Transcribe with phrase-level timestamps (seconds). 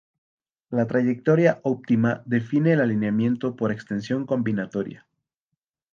[0.71, 5.05] La trayectoria óptima define el alineamiento por extensión combinatoria.